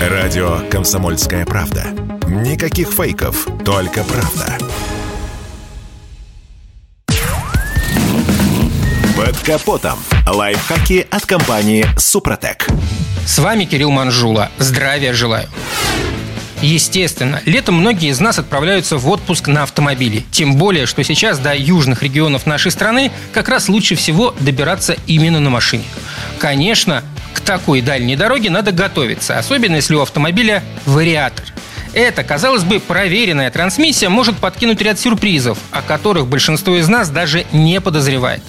[0.00, 1.88] Радио «Комсомольская правда».
[2.26, 4.56] Никаких фейков, только правда.
[9.14, 9.98] Под капотом.
[10.26, 12.66] Лайфхаки от компании «Супротек».
[13.26, 14.50] С вами Кирилл Манжула.
[14.56, 15.50] Здравия желаю.
[16.62, 20.24] Естественно, летом многие из нас отправляются в отпуск на автомобиле.
[20.30, 25.40] Тем более, что сейчас до южных регионов нашей страны как раз лучше всего добираться именно
[25.40, 25.84] на машине.
[26.38, 27.04] Конечно,
[27.44, 31.44] такой дальней дороге надо готовиться, особенно если у автомобиля вариатор.
[31.92, 37.46] Эта, казалось бы, проверенная трансмиссия может подкинуть ряд сюрпризов, о которых большинство из нас даже
[37.52, 38.42] не подозревает.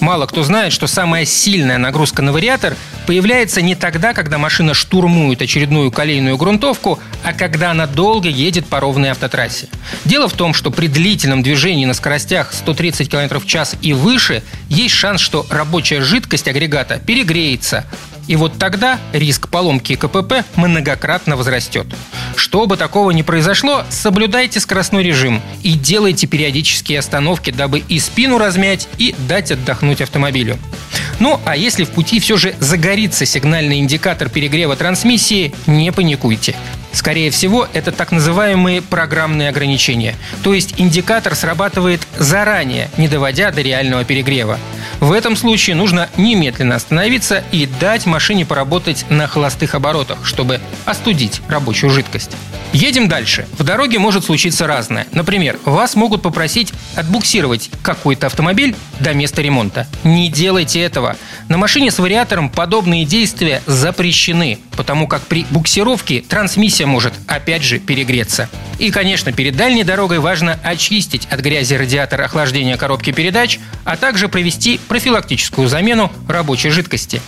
[0.00, 5.42] Мало кто знает, что самая сильная нагрузка на вариатор появляется не тогда, когда машина штурмует
[5.42, 9.68] очередную колейную грунтовку, а когда она долго едет по ровной автотрассе.
[10.04, 14.42] Дело в том, что при длительном движении на скоростях 130 км в час и выше
[14.68, 17.84] есть шанс, что рабочая жидкость агрегата перегреется,
[18.26, 21.86] и вот тогда риск поломки КПП многократно возрастет.
[22.36, 28.88] Чтобы такого не произошло, соблюдайте скоростной режим и делайте периодические остановки, дабы и спину размять,
[28.98, 30.58] и дать отдохнуть автомобилю.
[31.18, 36.54] Ну, а если в пути все же загорится сигнальный индикатор перегрева трансмиссии, не паникуйте.
[36.92, 40.14] Скорее всего, это так называемые программные ограничения.
[40.42, 44.58] То есть индикатор срабатывает заранее, не доводя до реального перегрева.
[45.00, 51.42] В этом случае нужно немедленно остановиться и дать машине поработать на холостых оборотах, чтобы остудить
[51.48, 52.30] рабочую жидкость.
[52.72, 53.46] Едем дальше.
[53.58, 55.06] В дороге может случиться разное.
[55.12, 59.86] Например, вас могут попросить отбуксировать какой-то автомобиль до места ремонта.
[60.04, 61.16] Не делайте этого.
[61.48, 67.78] На машине с вариатором подобные действия запрещены, потому как при буксировке трансмиссия может опять же
[67.78, 68.48] перегреться.
[68.78, 74.28] И, конечно, перед дальней дорогой важно очистить от грязи радиатор охлаждения коробки передач, а также
[74.28, 77.20] провести профилактическую замену рабочей жидкости.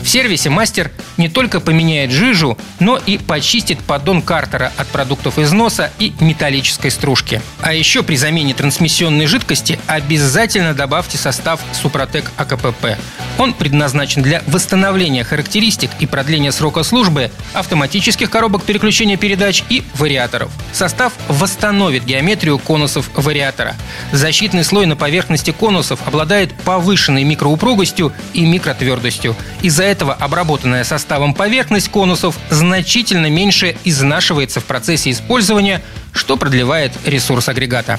[0.00, 5.90] В сервисе мастер не только поменяет жижу, но и почистит поддон картера от продуктов износа
[5.98, 7.40] и металлической стружки.
[7.60, 12.96] А еще при замене трансмиссионной жидкости обязательно добавьте состав Супротек АКПП.
[13.42, 20.52] Он предназначен для восстановления характеристик и продления срока службы автоматических коробок переключения передач и вариаторов.
[20.72, 23.74] Состав восстановит геометрию конусов вариатора.
[24.12, 29.34] Защитный слой на поверхности конусов обладает повышенной микроупругостью и микротвердостью.
[29.60, 35.82] Из-за этого обработанная составом поверхность конусов значительно меньше изнашивается в процессе использования,
[36.12, 37.98] что продлевает ресурс агрегата.